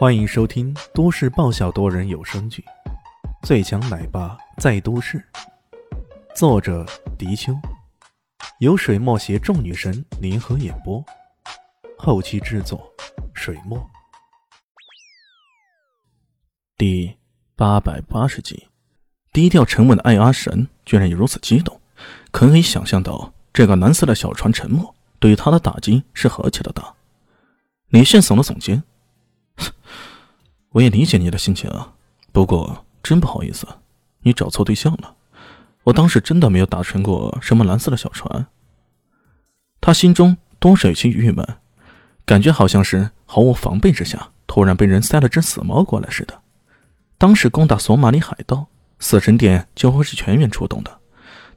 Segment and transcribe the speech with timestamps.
[0.00, 2.64] 欢迎收听都市爆笑多人有声剧
[3.46, 5.18] 《最强奶爸在都市》，
[6.34, 6.86] 作者：
[7.18, 7.52] 迪秋，
[8.60, 11.04] 由水墨携众女神联合演播，
[11.98, 12.90] 后期制作：
[13.34, 13.78] 水墨。
[16.78, 17.14] 第
[17.54, 18.68] 八百八十集，
[19.34, 21.78] 低调沉稳的艾阿神居然也如此激动，
[22.30, 26.94] 可以想象到这个蓝色的小船沉没对他的打击是何其的大。
[27.90, 28.82] 李炫耸了耸肩。
[30.72, 31.94] 我也理解你的心情啊，
[32.32, 33.66] 不过真不好意思，
[34.20, 35.14] 你找错对象了。
[35.84, 38.46] 我当时真的没有打沉过什么蓝色的小船。
[39.80, 41.44] 他心中多少有些郁闷，
[42.24, 46.40] 感觉好像是毫无防备之下，突然被人塞了只死猫过来似的。
[47.18, 51.00] 当时攻打索马里海盗，死神殿就会是全员出动的。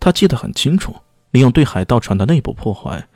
[0.00, 0.96] 他记得很清楚，
[1.32, 3.06] 利用对海盗船的内部破坏，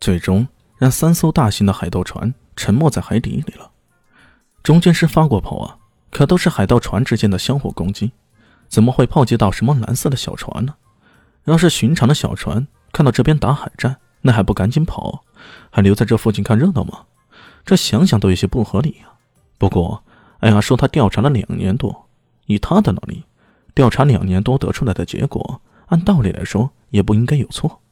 [0.00, 3.70] 最终让三艘大型的海盗船沉没在海底里了。
[4.64, 5.76] 中间是发过炮啊，
[6.10, 8.10] 可都是海盗船之间的相互攻击，
[8.66, 10.74] 怎么会炮击到什么蓝色的小船呢？
[11.44, 15.22] 要是寻常的小船，看到这边打海战，那还不赶紧跑，
[15.70, 17.04] 还留在这附近看热闹吗？
[17.66, 19.12] 这想想都有些不合理啊。
[19.58, 20.02] 不过，
[20.38, 22.08] 哎呀，说他调查了两年多，
[22.46, 23.22] 以他的能力，
[23.74, 27.82] 调查两年多得出来的结果，按道理来说也不应该有错。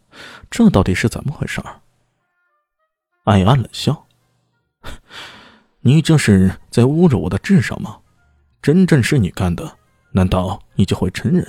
[0.51, 1.63] 这到底是怎么回事？
[3.25, 4.07] 艾安冷笑。
[5.85, 7.99] 你这是在侮辱我的智商吗？
[8.63, 9.77] 真正是你干的，
[10.13, 11.45] 难道你就会承认？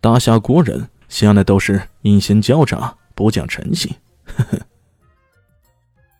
[0.00, 3.92] 大夏国人向来都是阴险狡诈，不讲诚信。
[4.24, 4.58] 呵呵，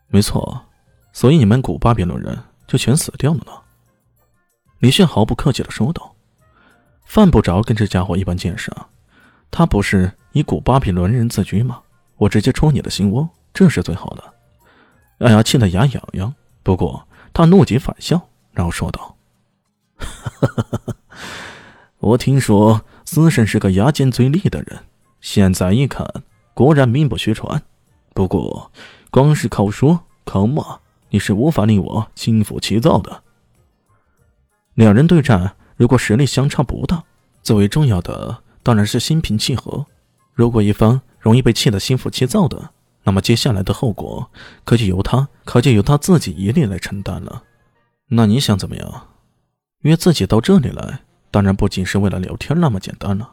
[0.09, 0.61] 没错，
[1.13, 2.37] 所以你们古巴比伦人
[2.67, 3.53] 就全死掉了呢。
[4.81, 6.13] 李炫毫不客气的说道
[7.07, 8.89] ：“犯不着跟这家伙一般见识啊！
[9.53, 11.81] 他不是以古巴比伦人自居吗？
[12.17, 14.35] 我直接戳你的心窝，这是最好的。”
[15.25, 16.35] 哎呀，气得牙痒痒。
[16.65, 17.07] 不过。
[17.33, 19.17] 他怒极反笑，然后说道
[21.99, 24.81] ：“我听说死神是个牙尖嘴利的人，
[25.21, 26.07] 现在一看，
[26.55, 27.63] 果然名不虚传。
[28.15, 28.71] 不过，
[29.11, 30.81] 光是靠说靠骂，
[31.11, 33.23] 你是无法令我心浮气躁的。
[34.75, 37.05] 两人对战，如果实力相差不大，
[37.43, 39.87] 最为重要的当然是心平气和。
[40.33, 42.71] 如果一方容易被气得心浮气躁的，
[43.11, 44.31] 那么接下来的后果，
[44.65, 47.43] 可就由他，可就由他自己一力来承担了。
[48.11, 49.09] 那你想怎么样？
[49.81, 51.01] 约自己到这里来，
[51.33, 53.33] 当然不仅是为了聊天那么简单了。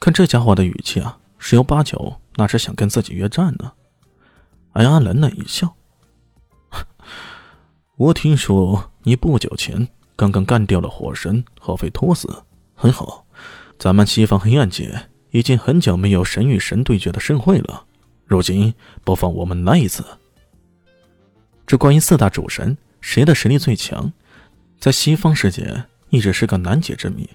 [0.00, 3.74] 看这家伙的语气啊，十有八九那是想跟自己约战呢。
[4.72, 5.76] 哎呀，冷冷一笑。
[7.96, 9.86] 我听说你不久前
[10.16, 12.42] 刚刚干掉了火神赫菲托斯，
[12.74, 13.24] 很好。
[13.78, 17.84] 咱们西方黑暗界已经很久没有神与神对决的盛会了。
[18.26, 20.04] 如今播放我们那一次。
[21.64, 24.12] 这关于四大主神谁的实力最强，
[24.80, 27.28] 在西方世界一直是个难解之谜、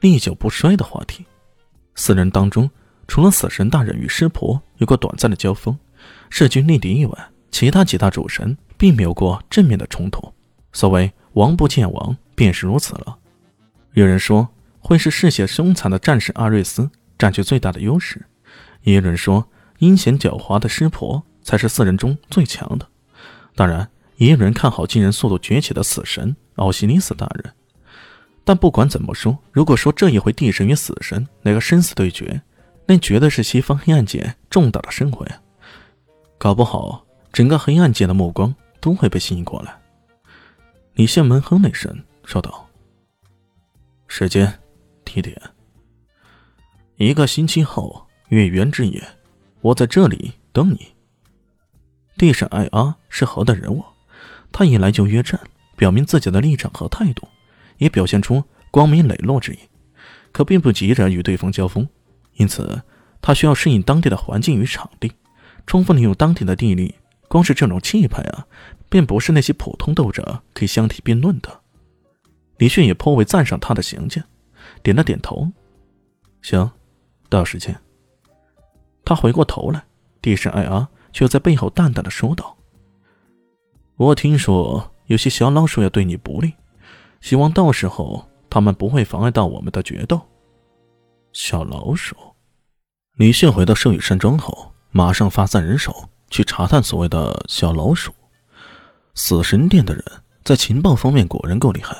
[0.00, 1.24] 历久不衰的话题。
[1.94, 2.70] 四人当中，
[3.06, 5.78] 除了死神大人与湿婆有过短暂的交锋、
[6.30, 10.32] 势均力敌以外，其他几大主神并没有过正面的冲突。
[10.72, 13.18] 所谓“王不见王”，便是如此了。
[13.92, 14.48] 有人说
[14.80, 18.24] 会是嗜血凶残的战士阿瑞斯占据最大的优势，
[18.82, 19.46] 也有人说。
[19.78, 22.86] 阴险狡猾的湿婆才是四人中最强的，
[23.54, 27.54] 当然也有人看好惊人速度崛起的死神奥西里斯大人。
[28.44, 32.40] 但不管怎么说，如果说这一回地神与死神那个生死对决，
[32.86, 35.40] 那绝对是西方黑暗界重大的盛会啊！
[36.38, 39.78] 搞不好整个黑暗界的目光都会被吸引过来。
[40.94, 42.66] 李现闷哼了一声，说道
[44.08, 44.58] ：“时间，
[45.04, 45.38] 地点，
[46.96, 49.06] 一个星期后，月圆之夜。”
[49.60, 50.94] 我在这里等你。
[52.16, 53.84] 地神艾阿是何等人物？
[54.50, 55.40] 他一来就约战，
[55.76, 57.28] 表明自己的立场和态度，
[57.76, 59.58] 也表现出光明磊落之意。
[60.32, 61.88] 可并不急着与对方交锋，
[62.34, 62.82] 因此
[63.20, 65.12] 他需要适应当地的环境与场地，
[65.66, 66.94] 充分利用当地的地利。
[67.28, 68.46] 光是这种气派啊，
[68.88, 71.60] 便不是那些普通斗者可以相提并论的。
[72.56, 74.22] 李迅也颇为赞赏他的行径，
[74.82, 75.50] 点了点头
[76.42, 76.70] ：“行，
[77.28, 77.78] 到时见。”
[79.08, 79.82] 他回过头来，
[80.20, 82.58] 地神艾阿却在背后淡淡的说道
[83.96, 86.52] ：“我听说有些小老鼠要对你不利，
[87.22, 90.20] 希望到时候他们不会妨碍到我们的决斗。”
[91.32, 92.14] 小老鼠，
[93.14, 98.12] 李迅回到圣羽山庄后，马上发散人手去查探所谓的小老鼠。
[99.14, 100.04] 死神殿的人
[100.44, 101.96] 在情报方面果然够厉害，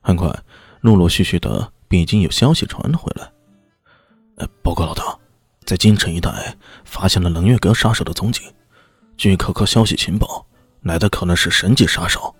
[0.00, 0.32] 很快，
[0.80, 4.46] 陆陆续续的已经有消息传了回来。
[4.62, 5.21] 报告老大。
[5.64, 8.42] 在京城一带发现了冷月阁杀手的踪迹，
[9.16, 10.44] 据可靠消息情报，
[10.82, 12.34] 来的可能是神级杀手。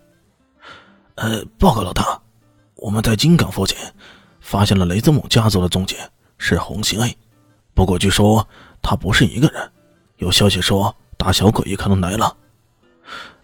[1.15, 2.21] 呃，报告老大，
[2.77, 3.77] 我们在金港附近
[4.41, 5.97] 发现了雷兹姆家族的踪迹，
[6.39, 7.17] 是红星 A。
[7.75, 8.47] 不过据说
[8.83, 9.71] 他不是一个人，
[10.17, 12.37] 有消息说大小鬼也可能来了。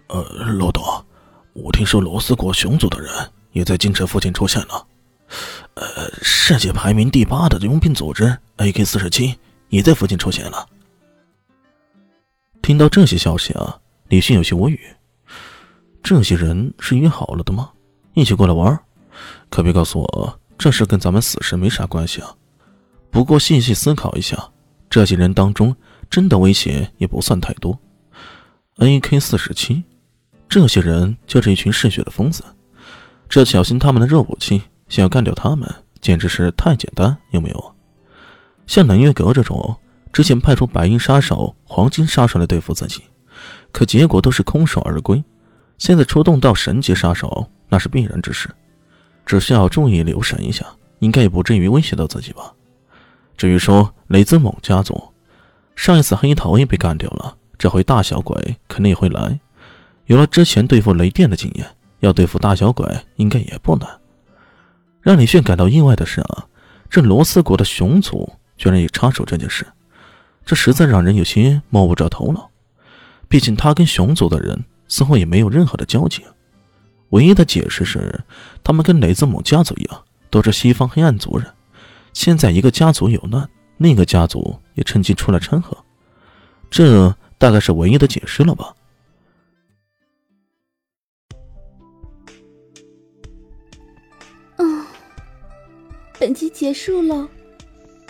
[0.09, 0.23] 呃，
[0.59, 0.81] 老大，
[1.53, 3.13] 我听说罗斯国熊族的人
[3.53, 4.87] 也在京城附近出现了。
[5.75, 10.67] 呃，世界排名第八的佣兵组织 AK 四十七也在附近出现了。
[12.63, 14.81] 听到这些消息啊，李迅有些无语。
[16.03, 17.71] 这些人是约好了的吗？
[18.15, 18.79] 一起过来玩？
[19.51, 22.35] 可别告诉我这事跟咱们死神没啥关系啊！
[23.11, 24.51] 不过细细思考一下，
[24.91, 25.75] 这些人当中
[26.11, 27.79] 真的威胁也不算太多。
[28.77, 29.83] AK 四十七，
[30.49, 32.45] 这些人就是一群嗜血的疯子。
[33.29, 34.63] 这小心他们的热武器。
[34.89, 35.69] 想要干掉他们，
[36.01, 37.75] 简直是太简单，有没有？
[38.69, 39.75] 像南月阁这种，
[40.13, 43.03] 之前派出白银杀手、黄金杀手来对付自己，
[43.73, 45.25] 可结果都是空手而归。
[45.79, 48.51] 现在出动到神级杀手，那是必然之事，
[49.25, 50.67] 只需要注意留神一下，
[50.99, 52.53] 应该也不至于威胁到自己吧。
[53.39, 55.03] 至于说雷兹蒙家族，
[55.75, 59.41] 上一次黑桃也被干掉了，这回大小鬼肯定也会来。
[60.05, 61.67] 有了之前对付雷电的经验，
[62.01, 62.87] 要对付大小鬼
[63.17, 63.89] 应该也不难。
[65.01, 66.45] 让李炫感到意外的是啊，
[66.91, 69.67] 这罗斯国的熊族居然也插手这件事，
[70.45, 72.51] 这实在让人有些摸不着头脑。
[73.29, 76.23] 毕竟他跟熊族的人似乎也没有任何的交集，
[77.11, 78.21] 唯一的解释是，
[78.63, 81.47] 他们跟雷兹姆家族一样，都是西方黑暗族人。
[82.13, 85.77] 现在一个家族有难，另一个家族也趁机出来掺和，
[86.69, 88.75] 这大概是唯一的解释了吧。
[96.21, 97.29] 本集结束喽，